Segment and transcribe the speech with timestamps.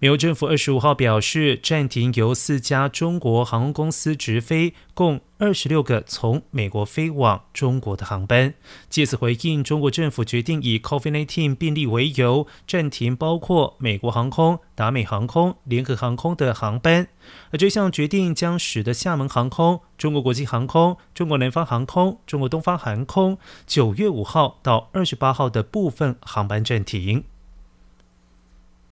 [0.00, 8.54] 美国政府二十五号表示，暂停由四家中国航空公司直飞共二十六个从美国飞往中国的航班，
[8.88, 17.08] 借此回应中国政府决定以 COVID-19 病例为由暂停包括美国航空、达美航空、联合航空的航班。
[17.50, 23.36] 而这项决定将使得厦门航空、中国国际航空、中国南方航空、中国东方航空
[23.66, 27.24] 九月五号到二十八号的部分航班暂停。